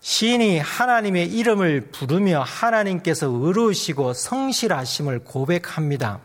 시인이 0.00 0.60
하나님의 0.60 1.26
이름을 1.26 1.90
부르며 1.92 2.42
하나님께서 2.42 3.26
의로우시고 3.26 4.14
성실하심을 4.14 5.24
고백합니다. 5.24 6.20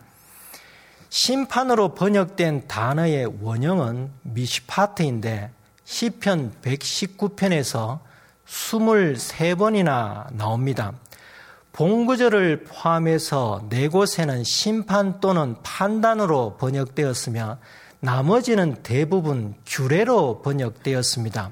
심판으로 1.10 1.94
번역된 1.94 2.70
단어의 2.70 3.28
원형은 3.42 4.12
미시파트인데 4.22 5.52
시편 5.84 6.54
119편에서 6.62 8.13
23번이나 8.54 10.32
나옵니다. 10.34 10.94
본구절을 11.72 12.66
포함해서 12.66 13.66
네 13.70 13.88
곳에는 13.88 14.44
심판 14.44 15.20
또는 15.20 15.56
판단으로 15.64 16.58
번역되었으며 16.58 17.58
나머지는 18.00 18.76
대부분 18.84 19.56
규례로 19.66 20.44
번역되었습니다. 20.44 21.52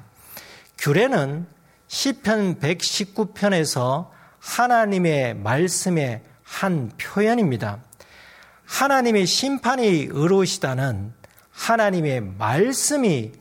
규례는 0.78 1.46
시편 1.88 2.60
119편에서 2.60 4.08
하나님의 4.38 5.34
말씀의 5.34 6.22
한 6.44 6.92
표현입니다. 6.98 7.80
하나님의 8.64 9.26
심판이 9.26 10.08
의로우시다는 10.10 11.12
하나님의 11.50 12.20
말씀이 12.38 13.32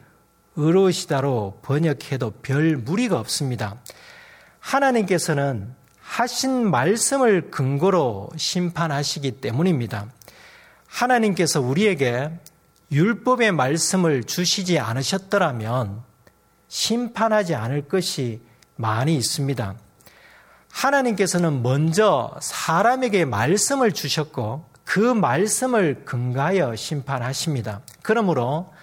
의로우시다로 0.55 1.59
번역해도 1.61 2.31
별 2.41 2.77
무리가 2.77 3.19
없습니다. 3.19 3.75
하나님께서는 4.59 5.73
하신 6.01 6.69
말씀을 6.69 7.51
근거로 7.51 8.29
심판하시기 8.35 9.39
때문입니다. 9.39 10.07
하나님께서 10.87 11.61
우리에게 11.61 12.31
율법의 12.91 13.53
말씀을 13.53 14.25
주시지 14.25 14.77
않으셨더라면 14.77 16.03
심판하지 16.67 17.55
않을 17.55 17.87
것이 17.87 18.41
많이 18.75 19.15
있습니다. 19.15 19.75
하나님께서는 20.69 21.63
먼저 21.63 22.35
사람에게 22.41 23.25
말씀을 23.25 23.93
주셨고 23.93 24.65
그 24.83 24.99
말씀을 24.99 26.03
근거하여 26.03 26.75
심판하십니다. 26.75 27.81
그러므로 28.01 28.73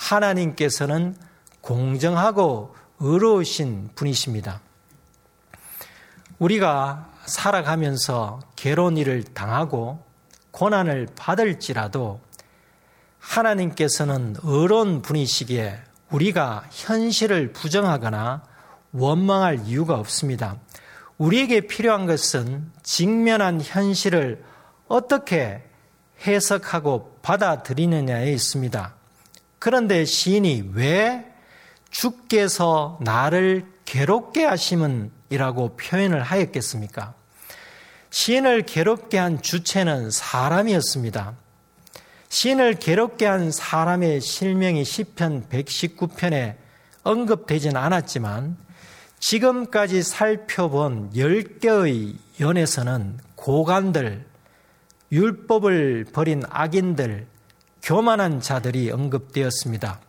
하나님께서는 0.00 1.14
공정하고 1.60 2.74
의로우신 3.00 3.90
분이십니다. 3.94 4.60
우리가 6.38 7.10
살아가면서 7.26 8.40
괴로운 8.56 8.96
당하고 9.34 10.02
고난을 10.52 11.08
받을지라도 11.16 12.20
하나님께서는 13.18 14.36
의로운 14.42 15.02
분이시기에 15.02 15.78
우리가 16.10 16.64
현실을 16.70 17.52
부정하거나 17.52 18.42
원망할 18.92 19.60
이유가 19.66 19.98
없습니다. 19.98 20.56
우리에게 21.18 21.60
필요한 21.60 22.06
것은 22.06 22.72
직면한 22.82 23.60
현실을 23.60 24.42
어떻게 24.88 25.62
해석하고 26.26 27.18
받아들이느냐에 27.22 28.32
있습니다. 28.32 28.99
그런데 29.60 30.06
시인이 30.06 30.70
왜 30.72 31.24
주께서 31.90 32.98
나를 33.02 33.66
괴롭게 33.84 34.44
하심은이라고 34.44 35.76
표현을 35.76 36.22
하였겠습니까? 36.22 37.14
시인을 38.08 38.62
괴롭게 38.62 39.18
한 39.18 39.42
주체는 39.42 40.10
사람이었습니다. 40.10 41.34
시인을 42.30 42.74
괴롭게 42.74 43.26
한 43.26 43.52
사람의 43.52 44.22
실명이 44.22 44.84
시편 44.84 45.48
119편에 45.50 46.56
언급되진 47.02 47.76
않았지만 47.76 48.56
지금까지 49.18 50.02
살펴본 50.02 51.10
10개의 51.12 52.16
연에서는 52.40 53.18
고관들, 53.34 54.24
율법을 55.12 56.06
버린 56.14 56.42
악인들, 56.48 57.26
교만한 57.82 58.40
자들이 58.40 58.90
언급되었습니다. 58.90 60.00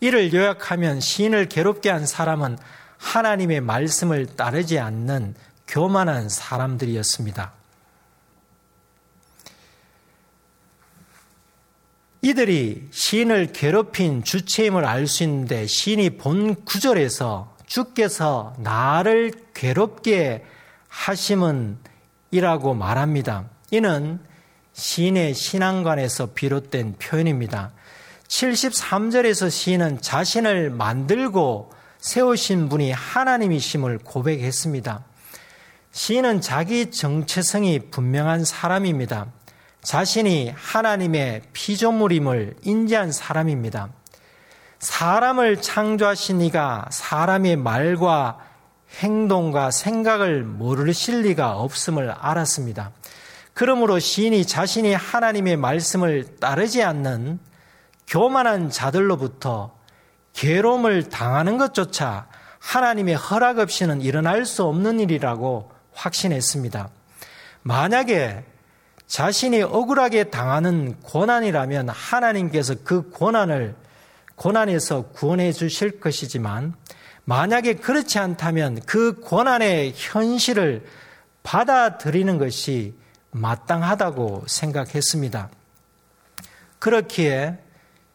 이를 0.00 0.32
요약하면 0.32 1.00
시인을 1.00 1.48
괴롭게 1.48 1.90
한 1.90 2.06
사람은 2.06 2.58
하나님의 2.98 3.60
말씀을 3.60 4.26
따르지 4.26 4.78
않는 4.78 5.34
교만한 5.68 6.28
사람들이었습니다. 6.28 7.52
이들이 12.22 12.88
시인을 12.92 13.52
괴롭힌 13.52 14.22
주체임을 14.22 14.84
알 14.84 15.08
수 15.08 15.24
있는데 15.24 15.66
시인이 15.66 16.18
본 16.18 16.64
구절에서 16.64 17.56
주께서 17.66 18.54
나를 18.58 19.32
괴롭게 19.54 20.44
하심은 20.88 21.78
이라고 22.30 22.74
말합니다. 22.74 23.46
이는 23.70 24.20
시인의 24.72 25.34
신앙관에서 25.34 26.30
비롯된 26.34 26.96
표현입니다. 26.98 27.72
73절에서 28.28 29.50
시인은 29.50 30.00
자신을 30.00 30.70
만들고 30.70 31.70
세우신 31.98 32.68
분이 32.68 32.92
하나님이심을 32.92 33.98
고백했습니다. 33.98 35.04
시인은 35.92 36.40
자기 36.40 36.90
정체성이 36.90 37.90
분명한 37.90 38.44
사람입니다. 38.44 39.26
자신이 39.82 40.52
하나님의 40.56 41.42
피조물임을 41.52 42.56
인지한 42.62 43.12
사람입니다. 43.12 43.90
사람을 44.78 45.60
창조하신 45.60 46.40
이가 46.40 46.88
사람의 46.90 47.56
말과 47.56 48.38
행동과 48.98 49.70
생각을 49.70 50.42
모르실 50.42 51.22
리가 51.22 51.58
없음을 51.58 52.10
알았습니다. 52.10 52.92
그러므로 53.54 53.98
시인이 53.98 54.46
자신이 54.46 54.94
하나님의 54.94 55.56
말씀을 55.56 56.36
따르지 56.36 56.82
않는 56.82 57.38
교만한 58.06 58.70
자들로부터 58.70 59.76
괴로움을 60.32 61.08
당하는 61.08 61.58
것조차 61.58 62.26
하나님의 62.58 63.16
허락 63.16 63.58
없이는 63.58 64.00
일어날 64.00 64.46
수 64.46 64.64
없는 64.64 65.00
일이라고 65.00 65.70
확신했습니다. 65.92 66.88
만약에 67.62 68.44
자신이 69.06 69.62
억울하게 69.62 70.24
당하는 70.24 70.98
고난이라면 71.00 71.90
하나님께서 71.90 72.76
그 72.82 73.10
고난을 73.10 73.74
고난에서 74.36 75.08
구원해 75.08 75.52
주실 75.52 76.00
것이지만 76.00 76.74
만약에 77.24 77.74
그렇지 77.74 78.18
않다면 78.18 78.80
그 78.86 79.20
고난의 79.20 79.92
현실을 79.94 80.86
받아들이는 81.42 82.38
것이 82.38 82.94
마땅하다고 83.32 84.44
생각했습니다. 84.46 85.50
그렇기에 86.78 87.58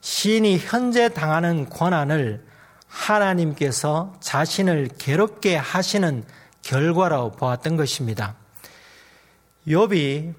시인이 0.01 0.57
현재 0.59 1.09
당하는 1.09 1.65
고난을 1.65 2.45
하나님께서 2.87 4.15
자신을 4.21 4.89
괴롭게 4.97 5.55
하시는 5.55 6.23
결과라고 6.61 7.31
보았던 7.33 7.75
것입니다. 7.75 8.35
욥이 9.67 10.33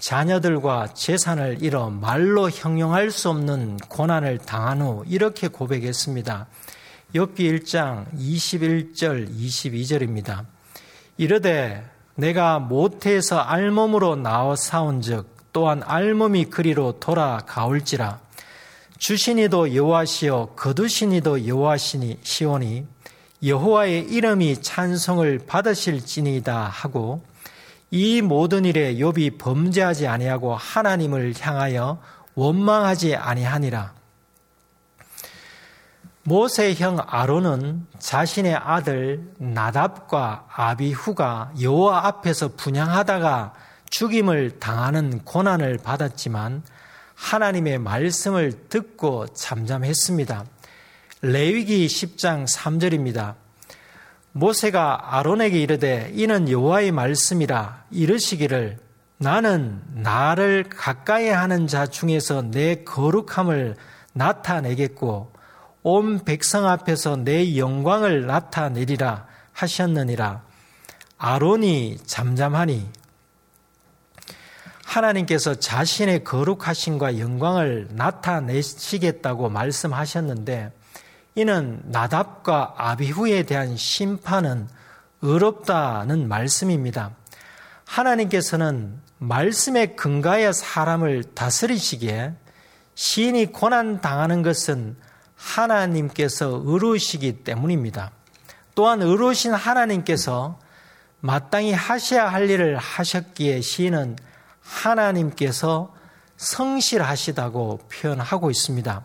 자녀들과 0.00 0.94
재산을 0.94 1.62
잃어 1.62 1.90
말로 1.90 2.48
형용할 2.48 3.10
수 3.10 3.28
없는 3.28 3.76
고난을 3.88 4.38
당한 4.38 4.80
후 4.80 5.04
이렇게 5.06 5.48
고백했습니다. 5.48 6.46
욥기 7.14 7.38
1장 7.38 8.06
21절 8.16 9.28
22절입니다. 9.36 10.46
이르되 11.18 11.84
내가 12.22 12.60
모태에서 12.60 13.40
알몸으로 13.40 14.14
나와 14.14 14.54
싸운즉 14.54 15.26
또한 15.52 15.82
알몸이 15.84 16.44
그리로 16.46 17.00
돌아가올지라 17.00 18.20
주신이도 18.98 19.74
여호와시요 19.74 20.50
거두신이도 20.54 21.48
여호와시니 21.48 22.20
시오니 22.22 22.86
여호와의 23.44 24.04
이름이 24.04 24.62
찬송을 24.62 25.40
받으실지니이다 25.48 26.62
하고 26.62 27.24
이 27.90 28.22
모든 28.22 28.66
일에 28.66 28.94
욥이 28.94 29.38
범죄하지 29.38 30.06
아니하고 30.06 30.54
하나님을 30.54 31.34
향하여 31.38 31.98
원망하지 32.36 33.16
아니하니라. 33.16 33.92
모세 36.24 36.72
형 36.74 36.98
아론은 37.04 37.86
자신의 37.98 38.54
아들 38.54 39.32
나답과 39.38 40.46
아비후가 40.54 41.52
여호와 41.60 42.06
앞에서 42.06 42.50
분양하다가 42.56 43.54
죽임을 43.90 44.60
당하는 44.60 45.24
고난을 45.24 45.78
받았지만 45.78 46.62
하나님의 47.16 47.78
말씀을 47.78 48.68
듣고 48.68 49.26
잠잠했습니다. 49.34 50.44
레위기 51.22 51.88
10장 51.88 52.46
3절입니다. 52.48 53.34
모세가 54.30 55.16
아론에게 55.16 55.58
이르되 55.60 56.12
이는 56.14 56.48
여호와의 56.48 56.92
말씀이라 56.92 57.84
이르시기를 57.90 58.78
나는 59.18 59.82
나를 59.92 60.64
가까이 60.68 61.28
하는 61.28 61.66
자 61.66 61.86
중에서 61.86 62.42
내 62.42 62.84
거룩함을 62.84 63.74
나타내겠고 64.14 65.31
온 65.82 66.24
백성 66.24 66.66
앞에서 66.66 67.16
내 67.16 67.56
영광을 67.56 68.26
나타내리라 68.26 69.26
하셨느니라 69.52 70.42
아론이 71.18 71.98
잠잠하니 72.06 72.88
하나님께서 74.84 75.54
자신의 75.54 76.22
거룩하심과 76.24 77.18
영광을 77.18 77.88
나타내시겠다고 77.92 79.48
말씀하셨는데 79.48 80.72
이는 81.34 81.80
나답과 81.86 82.74
아비후에 82.76 83.44
대한 83.44 83.76
심판은 83.76 84.68
의롭다는 85.22 86.28
말씀입니다. 86.28 87.12
하나님께서는 87.86 89.00
말씀에 89.18 89.94
근거하여 89.94 90.52
사람을 90.52 91.24
다스리시기에 91.34 92.34
시인이 92.94 93.46
고난 93.52 94.00
당하는 94.00 94.42
것은 94.42 94.96
하나님께서 95.42 96.62
의로우시기 96.64 97.44
때문입니다. 97.44 98.12
또한 98.74 99.02
의로우신 99.02 99.52
하나님께서 99.52 100.58
마땅히 101.20 101.72
하셔야 101.72 102.28
할 102.28 102.48
일을 102.48 102.78
하셨기에 102.78 103.60
시인은 103.60 104.16
하나님께서 104.60 105.94
성실하시다고 106.36 107.80
표현하고 107.92 108.50
있습니다. 108.50 109.04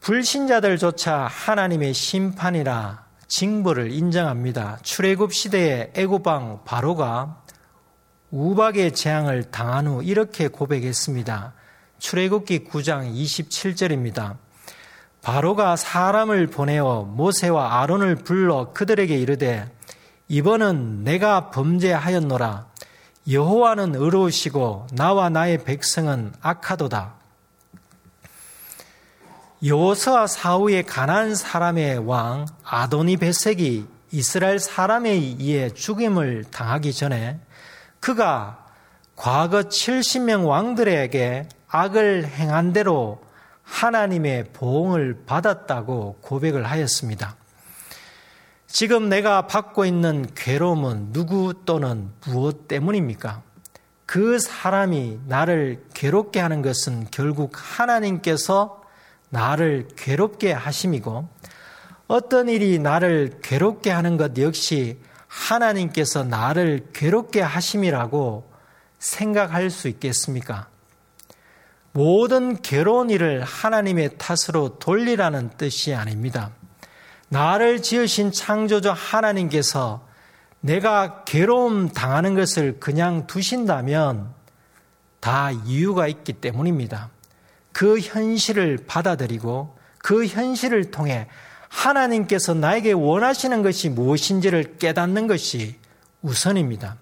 불신자들조차 0.00 1.26
하나님의 1.26 1.94
심판이라 1.94 3.06
징벌을 3.28 3.92
인정합니다. 3.92 4.78
출애굽 4.82 5.34
시대의 5.34 5.92
애고방 5.94 6.64
바로가 6.64 7.42
우박의 8.30 8.92
재앙을 8.92 9.44
당한 9.44 9.86
후 9.86 10.02
이렇게 10.02 10.48
고백했습니다. 10.48 11.54
출애굽기 11.98 12.64
9장 12.64 13.12
27절입니다. 13.14 14.36
바로가 15.22 15.76
사람을 15.76 16.46
보내어 16.46 17.02
모세와 17.02 17.80
아론을 17.80 18.16
불러 18.16 18.72
그들에게 18.72 19.16
이르되 19.16 19.70
이번은 20.28 21.04
내가 21.04 21.50
범죄하였노라 21.50 22.66
여호와는 23.30 23.94
의로우시고 23.94 24.86
나와 24.92 25.28
나의 25.28 25.64
백성은 25.64 26.32
악하도다. 26.40 27.14
여호수아 29.64 30.28
사후의 30.28 30.84
가난 30.84 31.34
사람의 31.34 32.06
왕 32.06 32.46
아도니 32.62 33.16
베색이 33.16 33.86
이스라엘 34.12 34.60
사람에 34.60 35.10
의해 35.10 35.68
죽임을 35.70 36.44
당하기 36.50 36.92
전에 36.92 37.40
그가 38.00 38.64
과거 39.16 39.62
70명 39.62 40.46
왕들에게 40.46 41.48
악을 41.68 42.26
행한 42.26 42.72
대로 42.72 43.20
하나님의 43.62 44.52
보응을 44.52 45.24
받았다고 45.26 46.18
고백을 46.22 46.64
하였습니다. 46.64 47.36
지금 48.66 49.08
내가 49.08 49.46
받고 49.46 49.84
있는 49.84 50.26
괴로움은 50.34 51.12
누구 51.12 51.54
또는 51.64 52.10
무엇 52.26 52.68
때문입니까? 52.68 53.42
그 54.06 54.38
사람이 54.38 55.20
나를 55.26 55.84
괴롭게 55.94 56.40
하는 56.40 56.62
것은 56.62 57.08
결국 57.10 57.52
하나님께서 57.54 58.82
나를 59.30 59.88
괴롭게 59.96 60.52
하심이고 60.52 61.28
어떤 62.06 62.48
일이 62.48 62.78
나를 62.78 63.40
괴롭게 63.42 63.90
하는 63.90 64.16
것 64.16 64.38
역시 64.38 64.98
하나님께서 65.26 66.24
나를 66.24 66.88
괴롭게 66.94 67.42
하심이라고 67.42 68.50
생각할 68.98 69.68
수 69.68 69.88
있겠습니까? 69.88 70.68
모든 71.92 72.60
괴로운 72.60 73.10
일을 73.10 73.42
하나님의 73.42 74.18
탓으로 74.18 74.78
돌리라는 74.78 75.50
뜻이 75.56 75.94
아닙니다. 75.94 76.50
나를 77.28 77.82
지으신 77.82 78.32
창조주 78.32 78.92
하나님께서 78.94 80.06
내가 80.60 81.24
괴로움 81.24 81.90
당하는 81.90 82.34
것을 82.34 82.80
그냥 82.80 83.26
두신다면 83.26 84.32
다 85.20 85.50
이유가 85.50 86.08
있기 86.08 86.34
때문입니다. 86.34 87.10
그 87.72 87.98
현실을 87.98 88.84
받아들이고 88.86 89.76
그 89.98 90.26
현실을 90.26 90.90
통해 90.90 91.28
하나님께서 91.68 92.54
나에게 92.54 92.92
원하시는 92.92 93.62
것이 93.62 93.88
무엇인지를 93.90 94.78
깨닫는 94.78 95.26
것이 95.26 95.76
우선입니다. 96.22 96.96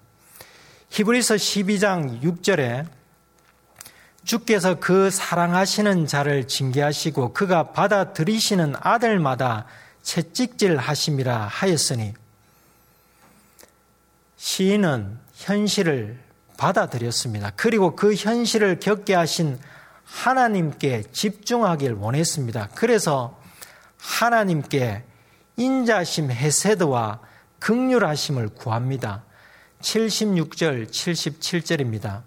히브리서 0.89 1.35
12장 1.35 2.21
6절에 2.21 2.85
주께서 4.27 4.75
그 4.75 5.09
사랑하시는 5.09 6.05
자를 6.05 6.47
징계하시고 6.47 7.31
그가 7.31 7.71
받아들이시는 7.71 8.75
아들마다 8.77 9.65
채찍질 10.03 10.77
하심이라 10.77 11.47
하였으니 11.47 12.13
시인은 14.35 15.17
현실을 15.33 16.19
받아들였습니다. 16.57 17.53
그리고 17.55 17.95
그 17.95 18.13
현실을 18.15 18.81
겪게 18.81 19.15
하신 19.15 19.59
하나님께 20.03 21.03
집중하길 21.13 21.93
원했습니다. 21.93 22.69
그래서 22.75 23.39
하나님께 23.97 25.03
인자심 25.55 26.31
헤세드와 26.31 27.21
극률하심을 27.59 28.49
구합니다. 28.49 29.23
76절, 29.81 30.89
77절입니다. 30.89 32.26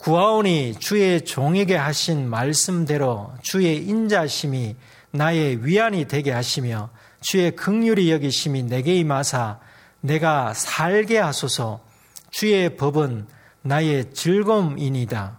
구하오니 0.00 0.76
주의 0.78 1.20
종에게 1.20 1.76
하신 1.76 2.26
말씀대로 2.26 3.34
주의 3.42 3.76
인자심이 3.76 4.74
나의 5.10 5.66
위안이 5.66 6.06
되게 6.06 6.32
하시며 6.32 6.88
주의 7.20 7.54
극률이 7.54 8.10
여기심이 8.10 8.62
내게 8.62 8.96
임하사 8.96 9.58
내가 10.00 10.54
살게 10.54 11.18
하소서 11.18 11.84
주의 12.30 12.76
법은 12.78 13.26
나의 13.60 14.14
즐거움이니다. 14.14 15.38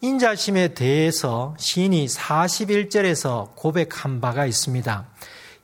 인자심에 0.00 0.74
대해서 0.74 1.56
시인이 1.58 2.06
41절에서 2.06 3.56
고백한 3.56 4.20
바가 4.20 4.46
있습니다. 4.46 5.04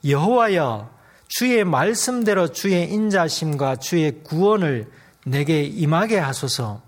여호와여 0.05 0.91
주의 1.29 1.63
말씀대로 1.63 2.49
주의 2.49 2.91
인자심과 2.91 3.77
주의 3.77 4.25
구원을 4.25 4.91
내게 5.25 5.63
임하게 5.63 6.19
하소서. 6.19 6.84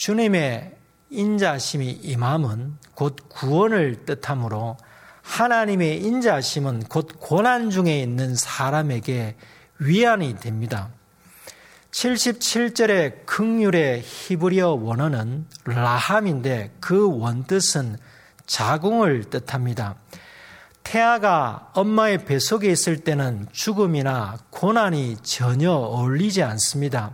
주님의 0.00 0.76
인자심이 1.10 1.90
임함은 1.90 2.78
곧 2.94 3.16
구원을 3.28 4.06
뜻하므로 4.06 4.78
하나님의 5.20 6.02
인자심은 6.02 6.84
곧 6.84 7.18
고난 7.20 7.68
중에 7.68 8.00
있는 8.00 8.34
사람에게 8.34 9.36
위안이 9.78 10.36
됩니다. 10.36 10.88
77절의 11.90 13.26
극률의 13.26 14.00
히브리어 14.00 14.70
원어는 14.70 15.44
라함인데 15.64 16.76
그 16.80 17.18
원뜻은 17.18 17.98
자궁을 18.46 19.24
뜻합니다. 19.24 19.96
태아가 20.82 21.68
엄마의 21.74 22.24
뱃속에 22.24 22.70
있을 22.70 23.00
때는 23.00 23.48
죽음이나 23.52 24.38
고난이 24.48 25.18
전혀 25.22 25.70
어울리지 25.72 26.42
않습니다. 26.42 27.12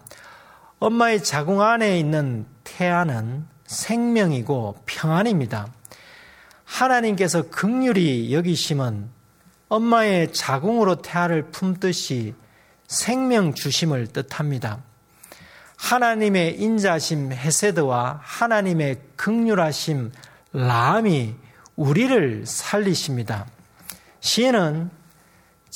엄마의 0.79 1.25
자궁 1.25 1.62
안에 1.62 1.99
있는 1.99 2.47
태아는 2.65 3.47
생명이고 3.67 4.77
평안입니다. 4.85 5.73
하나님께서 6.65 7.49
극률이 7.49 8.35
여기심은 8.35 9.09
엄마의 9.69 10.33
자궁으로 10.33 10.97
태아를 10.97 11.51
품듯이 11.51 12.35
생명 12.87 13.55
주심을 13.55 14.09
뜻합니다. 14.09 14.83
하나님의 15.77 16.61
인자심 16.61 17.33
헤세드와 17.33 18.21
하나님의 18.23 19.01
극률하심 19.17 20.12
라함이 20.53 21.35
우리를 21.77 22.45
살리십니다. 22.47 23.47
시인은 24.21 24.91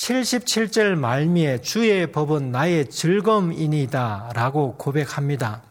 77절 0.01 0.95
말미에 0.95 1.61
주의 1.61 2.11
법은 2.11 2.51
나의 2.51 2.89
즐거움이니다 2.89 4.31
라고 4.35 4.75
고백합니다. 4.79 5.63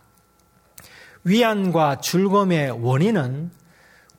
위안과 1.24 2.00
즐거움의 2.00 2.70
원인은 2.70 3.50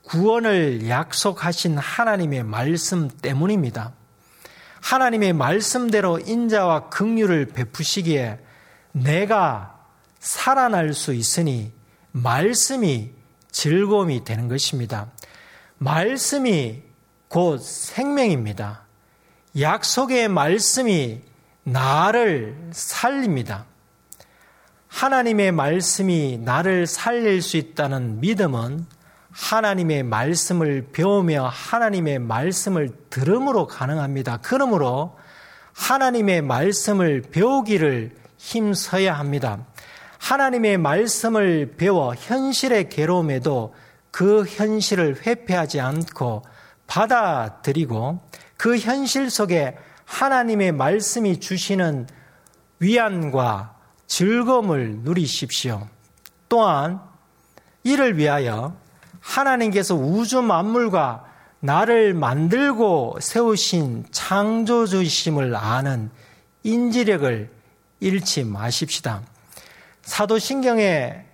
구원을 0.02 0.88
약속하신 0.88 1.78
하나님의 1.78 2.42
말씀 2.42 3.08
때문입니다. 3.08 3.92
하나님의 4.80 5.32
말씀대로 5.32 6.18
인자와 6.18 6.88
긍휼을 6.88 7.46
베푸시기에 7.46 8.40
내가 8.90 9.78
살아날 10.18 10.92
수 10.92 11.14
있으니 11.14 11.72
말씀이 12.10 13.12
즐거움이 13.52 14.24
되는 14.24 14.48
것입니다. 14.48 15.12
말씀이 15.78 16.82
곧 17.28 17.62
생명입니다. 17.62 18.89
약속의 19.58 20.28
말씀이 20.28 21.20
나를 21.64 22.56
살립니다. 22.72 23.64
하나님의 24.88 25.52
말씀이 25.52 26.38
나를 26.38 26.86
살릴 26.86 27.42
수 27.42 27.56
있다는 27.56 28.20
믿음은 28.20 28.86
하나님의 29.30 30.02
말씀을 30.02 30.88
배우며 30.92 31.48
하나님의 31.52 32.18
말씀을 32.18 32.90
들음으로 33.10 33.66
가능합니다. 33.66 34.38
그러므로 34.42 35.16
하나님의 35.72 36.42
말씀을 36.42 37.22
배우기를 37.30 38.12
힘써야 38.36 39.14
합니다. 39.14 39.64
하나님의 40.18 40.78
말씀을 40.78 41.74
배워 41.76 42.14
현실의 42.14 42.88
괴로움에도 42.88 43.74
그 44.10 44.44
현실을 44.44 45.24
회피하지 45.24 45.80
않고 45.80 46.42
받아들이고 46.86 48.20
그 48.60 48.76
현실 48.76 49.30
속에 49.30 49.74
하나님의 50.04 50.72
말씀이 50.72 51.40
주시는 51.40 52.06
위안과 52.78 53.74
즐거움을 54.06 54.98
누리십시오. 54.98 55.88
또한 56.46 57.00
이를 57.84 58.18
위하여 58.18 58.76
하나님께서 59.18 59.94
우주 59.94 60.42
만물과 60.42 61.24
나를 61.60 62.12
만들고 62.12 63.16
세우신 63.22 64.08
창조주심을 64.10 65.56
아는 65.56 66.10
인지력을 66.62 67.50
잃지 68.00 68.44
마십시다. 68.44 69.22
사도신경의 70.02 71.24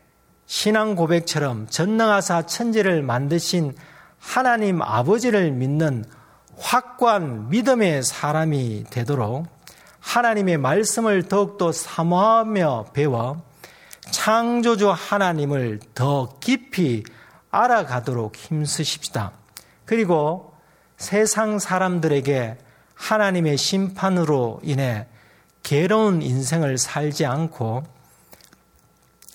신앙 0.47 0.95
고백처럼 0.95 1.67
전능하사 1.67 2.47
천지를 2.47 3.03
만드신 3.03 3.75
하나님 4.21 4.81
아버지를 4.81 5.51
믿는 5.51 6.05
확고한 6.59 7.49
믿음의 7.51 8.03
사람이 8.03 8.85
되도록 8.91 9.47
하나님의 10.01 10.59
말씀을 10.59 11.25
더욱더 11.25 11.73
사모하며 11.73 12.87
배워 12.93 13.43
창조주 14.11 14.91
하나님을 14.91 15.81
더 15.95 16.39
깊이 16.41 17.05
알아가도록 17.51 18.37
힘쓰십시다. 18.37 19.33
그리고 19.85 20.55
세상 20.97 21.59
사람들에게 21.59 22.59
하나님의 22.95 23.57
심판으로 23.57 24.61
인해 24.63 25.07
괴로운 25.63 26.23
인생을 26.23 26.79
살지 26.79 27.27
않고 27.27 27.85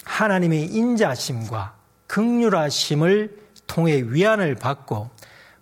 하나님의 0.04 0.66
인자심과 0.66 1.76
극률하심을 2.08 3.38
통해 3.68 4.02
위안을 4.06 4.56
받고 4.56 5.10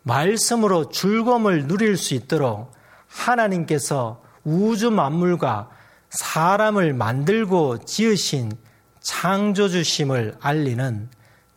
말씀으로 0.03 0.89
즐거움을 0.89 1.67
누릴 1.67 1.97
수 1.97 2.13
있도록 2.13 2.71
하나님께서 3.07 4.23
우주 4.43 4.91
만물과 4.91 5.69
사람을 6.09 6.93
만들고 6.93 7.85
지으신 7.85 8.51
창조주심을 9.01 10.35
알리는 10.39 11.09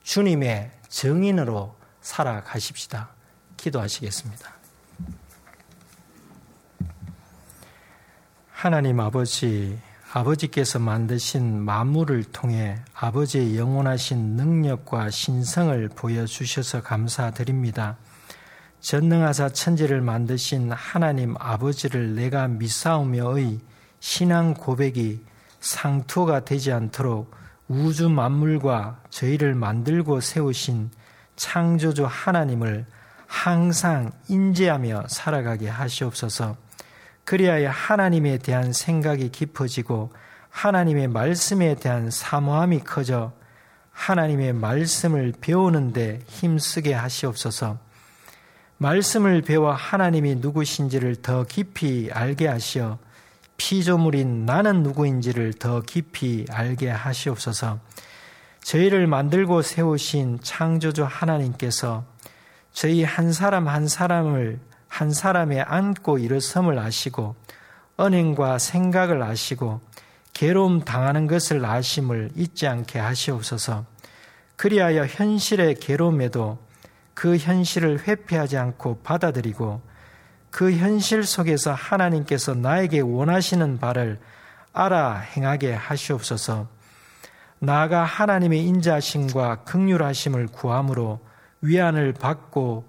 주님의 0.02 0.70
정인으로 0.88 1.76
살아가십시다. 2.00 3.10
기도하시겠습니다. 3.56 4.52
하나님 8.50 9.00
아버지, 9.00 9.78
아버지께서 10.12 10.78
만드신 10.78 11.62
만물을 11.62 12.24
통해 12.24 12.78
아버지의 12.94 13.56
영원하신 13.56 14.36
능력과 14.36 15.10
신성을 15.10 15.88
보여주셔서 15.88 16.82
감사드립니다. 16.82 17.96
전능하사 18.82 19.50
천지를 19.50 20.00
만드신 20.00 20.72
하나님 20.72 21.36
아버지를 21.38 22.16
내가 22.16 22.48
믿사오며의 22.48 23.60
신앙 24.00 24.54
고백이 24.54 25.24
상투가 25.60 26.44
되지 26.44 26.72
않도록 26.72 27.32
우주 27.68 28.08
만물과 28.08 29.00
저희를 29.08 29.54
만들고 29.54 30.20
세우신 30.20 30.90
창조주 31.36 32.06
하나님을 32.08 32.84
항상 33.28 34.10
인지하며 34.28 35.04
살아가게 35.08 35.68
하시옵소서. 35.68 36.56
그리하여 37.24 37.70
하나님에 37.70 38.38
대한 38.38 38.72
생각이 38.72 39.30
깊어지고 39.30 40.12
하나님의 40.50 41.06
말씀에 41.06 41.76
대한 41.76 42.10
사모함이 42.10 42.80
커져 42.80 43.32
하나님의 43.92 44.54
말씀을 44.54 45.34
배우는데 45.40 46.18
힘쓰게 46.26 46.94
하시옵소서. 46.94 47.91
말씀을 48.82 49.42
배워 49.42 49.72
하나님이 49.72 50.34
누구신지를 50.36 51.22
더 51.22 51.44
깊이 51.44 52.10
알게 52.12 52.48
하시어 52.48 52.98
피조물인 53.56 54.44
나는 54.44 54.82
누구인지를 54.82 55.52
더 55.52 55.82
깊이 55.82 56.46
알게 56.50 56.90
하시옵소서. 56.90 57.78
저희를 58.64 59.06
만들고 59.06 59.62
세우신 59.62 60.40
창조주 60.42 61.04
하나님께서 61.08 62.04
저희 62.72 63.04
한 63.04 63.32
사람 63.32 63.68
한 63.68 63.86
사람을 63.86 64.58
한 64.88 65.12
사람에 65.12 65.60
안고 65.60 66.18
일어섬을 66.18 66.76
아시고 66.80 67.36
언행과 67.96 68.58
생각을 68.58 69.22
아시고 69.22 69.80
괴로움 70.32 70.80
당하는 70.80 71.28
것을 71.28 71.64
아심을 71.64 72.30
잊지 72.34 72.66
않게 72.66 72.98
하시옵소서. 72.98 73.84
그리하여 74.56 75.06
현실의 75.06 75.76
괴로움에도 75.76 76.58
그 77.14 77.36
현실을 77.36 78.06
회피하지 78.06 78.56
않고 78.56 79.00
받아들이고 79.02 79.82
그 80.50 80.72
현실 80.72 81.24
속에서 81.24 81.72
하나님께서 81.72 82.54
나에게 82.54 83.00
원하시는 83.00 83.78
바를 83.78 84.20
알아 84.72 85.18
행하게 85.18 85.74
하시옵소서. 85.74 86.68
나아가 87.58 88.04
하나님의 88.04 88.64
인자심과 88.66 89.64
극률하심을 89.64 90.48
구함으로 90.48 91.20
위안을 91.60 92.12
받고 92.12 92.86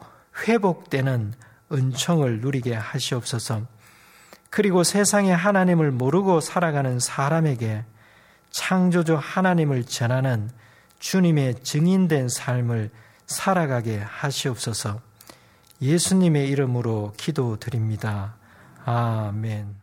회복되는 0.47 1.33
은총을 1.71 2.41
누리게 2.41 2.73
하시옵소서. 2.73 3.61
그리고 4.49 4.83
세상에 4.83 5.31
하나님을 5.31 5.91
모르고 5.91 6.39
살아가는 6.39 6.99
사람에게 6.99 7.85
창조주 8.51 9.17
하나님을 9.19 9.83
전하는 9.83 10.49
주님의 10.99 11.63
증인된 11.63 12.29
삶을 12.29 12.91
살아가게 13.25 13.99
하시옵소서. 13.99 15.01
예수님의 15.81 16.49
이름으로 16.49 17.13
기도드립니다. 17.17 18.35
아멘. 18.85 19.82